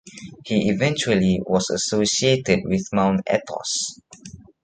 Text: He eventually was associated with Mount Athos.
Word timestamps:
He 0.47 0.67
eventually 0.71 1.39
was 1.45 1.69
associated 1.69 2.61
with 2.65 2.87
Mount 2.91 3.21
Athos. 3.29 3.99